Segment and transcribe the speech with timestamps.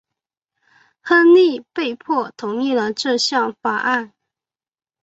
[1.03, 4.13] 亨利被迫同意了这项法案。